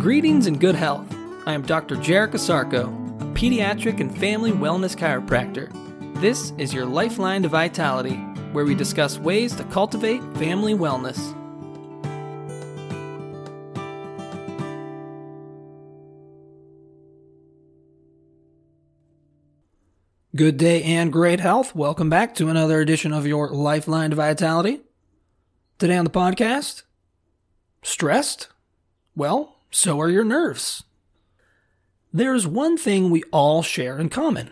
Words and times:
Greetings 0.00 0.46
and 0.46 0.60
good 0.60 0.76
health. 0.76 1.12
I 1.44 1.54
am 1.54 1.62
Dr. 1.62 1.96
Jarek 1.96 2.30
Asarko, 2.30 2.86
a 3.20 3.24
pediatric 3.34 3.98
and 3.98 4.16
family 4.16 4.52
wellness 4.52 4.96
chiropractor. 4.96 5.72
This 6.20 6.52
is 6.56 6.72
your 6.72 6.86
Lifeline 6.86 7.42
to 7.42 7.48
Vitality, 7.48 8.14
where 8.52 8.64
we 8.64 8.76
discuss 8.76 9.18
ways 9.18 9.56
to 9.56 9.64
cultivate 9.64 10.22
family 10.36 10.72
wellness. 10.72 11.18
Good 20.36 20.58
day 20.58 20.84
and 20.84 21.12
great 21.12 21.40
health. 21.40 21.74
Welcome 21.74 22.08
back 22.08 22.36
to 22.36 22.48
another 22.48 22.80
edition 22.80 23.12
of 23.12 23.26
your 23.26 23.48
Lifeline 23.48 24.10
to 24.10 24.16
Vitality. 24.16 24.80
Today 25.80 25.96
on 25.96 26.04
the 26.04 26.10
podcast, 26.12 26.84
stressed? 27.82 28.46
Well, 29.16 29.57
so 29.70 30.00
are 30.00 30.08
your 30.08 30.24
nerves. 30.24 30.84
There's 32.12 32.46
one 32.46 32.76
thing 32.78 33.10
we 33.10 33.22
all 33.32 33.62
share 33.62 33.98
in 33.98 34.08
common. 34.08 34.50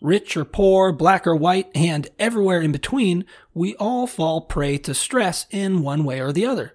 Rich 0.00 0.36
or 0.36 0.44
poor, 0.44 0.92
black 0.92 1.26
or 1.26 1.34
white, 1.34 1.70
and 1.74 2.08
everywhere 2.18 2.60
in 2.60 2.72
between, 2.72 3.24
we 3.54 3.74
all 3.76 4.06
fall 4.06 4.42
prey 4.42 4.76
to 4.78 4.92
stress 4.94 5.46
in 5.50 5.82
one 5.82 6.04
way 6.04 6.20
or 6.20 6.32
the 6.32 6.44
other. 6.44 6.74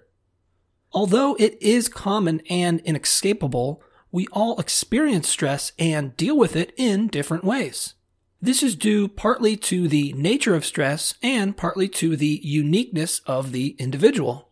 Although 0.92 1.36
it 1.38 1.56
is 1.62 1.88
common 1.88 2.40
and 2.50 2.80
inescapable, 2.80 3.82
we 4.10 4.26
all 4.32 4.58
experience 4.58 5.28
stress 5.28 5.72
and 5.78 6.16
deal 6.16 6.36
with 6.36 6.56
it 6.56 6.72
in 6.76 7.08
different 7.08 7.44
ways. 7.44 7.94
This 8.40 8.62
is 8.62 8.74
due 8.74 9.06
partly 9.06 9.56
to 9.58 9.86
the 9.86 10.12
nature 10.14 10.54
of 10.54 10.66
stress 10.66 11.14
and 11.22 11.56
partly 11.56 11.88
to 11.90 12.16
the 12.16 12.40
uniqueness 12.42 13.20
of 13.20 13.52
the 13.52 13.76
individual. 13.78 14.50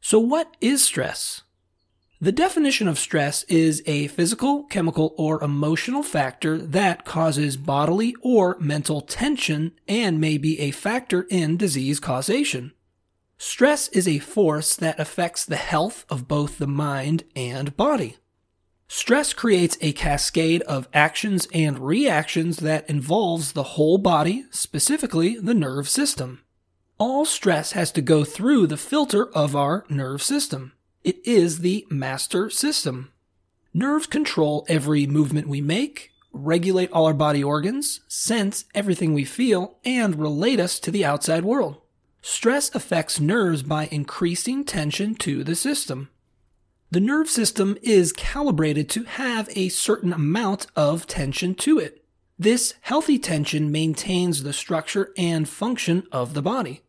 So 0.00 0.18
what 0.18 0.56
is 0.60 0.84
stress? 0.84 1.41
The 2.22 2.30
definition 2.30 2.86
of 2.86 3.00
stress 3.00 3.42
is 3.48 3.82
a 3.84 4.06
physical, 4.06 4.62
chemical, 4.62 5.12
or 5.18 5.42
emotional 5.42 6.04
factor 6.04 6.56
that 6.56 7.04
causes 7.04 7.56
bodily 7.56 8.14
or 8.22 8.56
mental 8.60 9.00
tension 9.00 9.72
and 9.88 10.20
may 10.20 10.38
be 10.38 10.60
a 10.60 10.70
factor 10.70 11.26
in 11.30 11.56
disease 11.56 11.98
causation. 11.98 12.74
Stress 13.38 13.88
is 13.88 14.06
a 14.06 14.20
force 14.20 14.76
that 14.76 15.00
affects 15.00 15.44
the 15.44 15.56
health 15.56 16.04
of 16.08 16.28
both 16.28 16.58
the 16.58 16.68
mind 16.68 17.24
and 17.34 17.76
body. 17.76 18.18
Stress 18.86 19.32
creates 19.32 19.76
a 19.80 19.90
cascade 19.90 20.62
of 20.62 20.88
actions 20.94 21.48
and 21.52 21.80
reactions 21.80 22.58
that 22.58 22.88
involves 22.88 23.50
the 23.50 23.74
whole 23.74 23.98
body, 23.98 24.44
specifically 24.52 25.36
the 25.40 25.54
nerve 25.54 25.88
system. 25.88 26.44
All 26.98 27.24
stress 27.24 27.72
has 27.72 27.90
to 27.90 28.00
go 28.00 28.22
through 28.22 28.68
the 28.68 28.76
filter 28.76 29.28
of 29.34 29.56
our 29.56 29.84
nerve 29.88 30.22
system. 30.22 30.74
It 31.04 31.26
is 31.26 31.58
the 31.58 31.86
master 31.90 32.48
system. 32.48 33.12
Nerves 33.74 34.06
control 34.06 34.64
every 34.68 35.06
movement 35.06 35.48
we 35.48 35.60
make, 35.60 36.12
regulate 36.32 36.92
all 36.92 37.06
our 37.06 37.14
body 37.14 37.42
organs, 37.42 38.00
sense 38.06 38.66
everything 38.74 39.12
we 39.12 39.24
feel, 39.24 39.78
and 39.84 40.18
relate 40.18 40.60
us 40.60 40.78
to 40.80 40.90
the 40.90 41.04
outside 41.04 41.44
world. 41.44 41.78
Stress 42.20 42.72
affects 42.74 43.18
nerves 43.18 43.64
by 43.64 43.88
increasing 43.90 44.64
tension 44.64 45.16
to 45.16 45.42
the 45.42 45.56
system. 45.56 46.08
The 46.92 47.00
nerve 47.00 47.28
system 47.28 47.76
is 47.82 48.12
calibrated 48.12 48.88
to 48.90 49.04
have 49.04 49.48
a 49.56 49.70
certain 49.70 50.12
amount 50.12 50.66
of 50.76 51.06
tension 51.06 51.54
to 51.56 51.78
it. 51.78 52.04
This 52.38 52.74
healthy 52.82 53.18
tension 53.18 53.72
maintains 53.72 54.42
the 54.42 54.52
structure 54.52 55.12
and 55.16 55.48
function 55.48 56.04
of 56.12 56.34
the 56.34 56.42
body. 56.42 56.82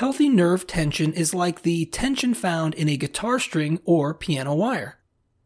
Healthy 0.00 0.30
nerve 0.30 0.66
tension 0.66 1.12
is 1.12 1.34
like 1.34 1.60
the 1.60 1.84
tension 1.84 2.32
found 2.32 2.72
in 2.72 2.88
a 2.88 2.96
guitar 2.96 3.38
string 3.38 3.82
or 3.84 4.14
piano 4.14 4.54
wire. 4.54 4.98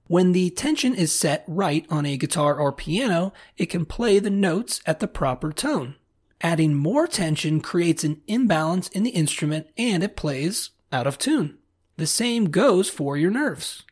When 0.07 0.31
the 0.31 0.49
tension 0.51 0.95
is 0.95 1.13
set 1.13 1.43
right 1.49 1.85
on 1.91 2.07
a 2.07 2.17
guitar 2.17 2.55
or 2.55 2.71
piano, 2.71 3.33
it 3.57 3.67
can 3.67 3.85
play 3.85 4.21
the 4.21 4.31
notes 4.31 4.81
at 4.87 5.01
the 5.01 5.09
proper 5.09 5.53
tone. 5.53 5.97
Adding 6.41 6.77
more 6.77 7.09
tension 7.09 7.61
creates 7.61 8.05
an 8.05 8.23
imbalance 8.29 8.87
in 8.91 9.03
the 9.03 9.11
instrument 9.11 9.67
and 9.77 10.05
it 10.05 10.17
plays 10.17 10.71
out 10.93 11.09
of 11.09 11.19
tune. 11.19 11.59
The 11.97 12.07
same 12.07 12.51
goes 12.51 12.89
for 12.89 13.17
your 13.17 13.33
nerves. 13.33 13.83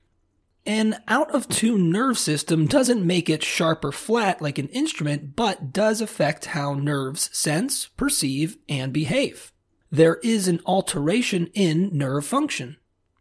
An 0.64 1.02
out 1.08 1.34
of 1.34 1.48
tune 1.48 1.90
nerve 1.90 2.18
system 2.18 2.66
doesn't 2.66 3.04
make 3.04 3.28
it 3.28 3.42
sharp 3.42 3.84
or 3.84 3.90
flat 3.90 4.40
like 4.40 4.58
an 4.58 4.68
instrument, 4.68 5.34
but 5.34 5.72
does 5.72 6.00
affect 6.00 6.44
how 6.44 6.74
nerves 6.74 7.36
sense, 7.36 7.88
perceive, 7.96 8.58
and 8.68 8.92
behave 8.92 9.51
there 9.92 10.16
is 10.22 10.48
an 10.48 10.58
alteration 10.64 11.48
in 11.52 11.90
nerve 11.92 12.24
function. 12.24 12.78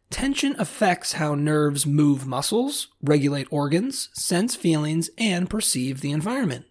Tension 0.10 0.56
affects 0.58 1.14
how 1.14 1.36
nerves 1.36 1.86
move 1.86 2.26
muscles, 2.26 2.88
regulate 3.02 3.48
organs, 3.52 4.10
sense 4.14 4.56
feelings, 4.56 5.10
and 5.18 5.50
perceive 5.50 6.00
the 6.00 6.12
environment. 6.12 6.66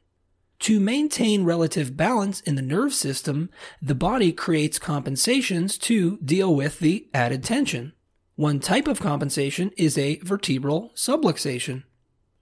To 0.61 0.81
maintain 0.81 1.45
relative 1.45 1.99
balance 1.99 2.41
in 2.41 2.55
the 2.55 2.63
nerve 2.63 2.95
system, 2.95 3.51
the 3.81 3.95
body 3.95 4.33
creates 4.33 4.79
compensations 4.79 5.77
to 5.79 6.19
deal 6.19 6.55
with 6.55 6.81
the 6.81 7.09
added 7.13 7.45
tension. 7.45 7.93
One 8.37 8.59
type 8.59 8.89
of 8.89 9.01
compensation 9.01 9.71
is 9.77 9.99
a 9.99 10.19
vertebral 10.21 10.93
subluxation. 10.95 11.85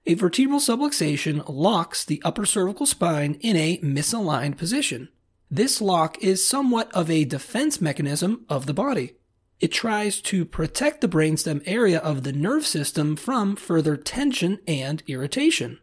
A 0.07 0.15
vertebral 0.15 0.61
subluxation 0.61 1.45
locks 1.49 2.05
the 2.05 2.23
upper 2.25 2.47
cervical 2.47 2.87
spine 2.87 3.35
in 3.41 3.57
a 3.57 3.79
misaligned 3.79 4.57
position. 4.57 5.09
This 5.51 5.81
lock 5.81 6.19
is 6.23 6.47
somewhat 6.47 6.93
of 6.93 7.11
a 7.11 7.25
defense 7.25 7.81
mechanism 7.81 8.45
of 8.49 8.67
the 8.67 8.75
body. 8.75 9.15
It 9.61 9.73
tries 9.73 10.21
to 10.23 10.45
protect 10.45 11.01
the 11.01 11.09
brainstem 11.09 11.63
area 11.65 11.99
of 11.99 12.23
the 12.23 12.33
nerve 12.33 12.67
system 12.67 13.17
from 13.17 13.57
further 13.57 13.97
tension 13.97 14.59
and 14.69 15.03
irritation. 15.07 15.79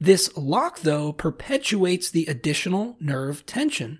This 0.00 0.34
lock, 0.36 0.80
though, 0.80 1.12
perpetuates 1.12 2.10
the 2.10 2.26
additional 2.26 2.96
nerve 3.00 3.44
tension. 3.44 3.98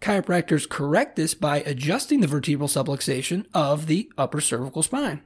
Chiropractors 0.00 0.68
correct 0.68 1.16
this 1.16 1.34
by 1.34 1.60
adjusting 1.60 2.20
the 2.20 2.28
vertebral 2.28 2.68
subluxation 2.68 3.46
of 3.54 3.86
the 3.86 4.12
upper 4.18 4.40
cervical 4.40 4.82
spine. 4.82 5.22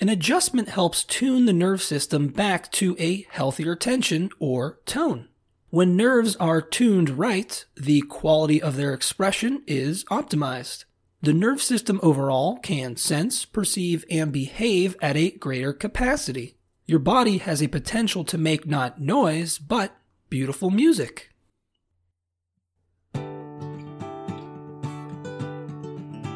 An 0.00 0.08
adjustment 0.08 0.68
helps 0.68 1.04
tune 1.04 1.46
the 1.46 1.52
nerve 1.52 1.80
system 1.80 2.28
back 2.28 2.70
to 2.72 2.96
a 2.98 3.26
healthier 3.30 3.76
tension 3.76 4.30
or 4.40 4.80
tone. 4.84 5.28
When 5.74 5.96
nerves 5.96 6.36
are 6.36 6.62
tuned 6.62 7.18
right, 7.18 7.64
the 7.74 8.02
quality 8.02 8.62
of 8.62 8.76
their 8.76 8.94
expression 8.94 9.64
is 9.66 10.04
optimized. 10.04 10.84
The 11.20 11.32
nerve 11.32 11.60
system 11.60 11.98
overall 12.00 12.58
can 12.58 12.96
sense, 12.96 13.44
perceive, 13.44 14.04
and 14.08 14.30
behave 14.30 14.96
at 15.02 15.16
a 15.16 15.32
greater 15.32 15.72
capacity. 15.72 16.54
Your 16.86 17.00
body 17.00 17.38
has 17.38 17.60
a 17.60 17.66
potential 17.66 18.22
to 18.22 18.38
make 18.38 18.68
not 18.68 19.00
noise, 19.00 19.58
but 19.58 19.96
beautiful 20.30 20.70
music. 20.70 21.30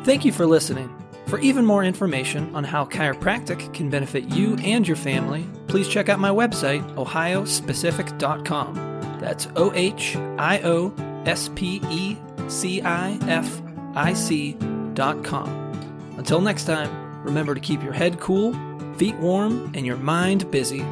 Thank 0.03 0.25
you 0.25 0.33
for 0.33 0.47
listening. 0.47 0.93
For 1.29 1.39
even 1.39 1.65
more 1.65 1.85
information 1.85 2.53
on 2.57 2.65
how 2.65 2.87
chiropractic 2.87 3.73
can 3.73 3.89
benefit 3.89 4.31
you 4.31 4.57
and 4.65 4.85
your 4.89 4.97
family, 4.97 5.47
please 5.69 5.87
check 5.87 6.09
out 6.09 6.19
my 6.19 6.31
website, 6.31 6.83
ohiospecific.com. 6.97 8.88
That's 9.29 9.47
O 9.57 9.71
H 9.75 10.17
I 10.39 10.59
O 10.65 10.91
S 11.27 11.51
P 11.55 11.83
E 11.91 12.17
C 12.49 12.81
I 12.81 13.19
F 13.29 13.61
I 13.95 14.15
C 14.15 14.57
dot 14.95 15.23
com. 15.23 15.47
Until 16.17 16.41
next 16.41 16.65
time, 16.65 17.23
remember 17.23 17.55
to 17.55 17.61
keep 17.61 17.83
your 17.83 17.93
head 17.93 18.21
cool, 18.21 18.55
feet 18.97 19.15
warm, 19.17 19.71
and 19.75 19.85
your 19.85 19.99
mind 19.99 20.51
busy 20.51 20.83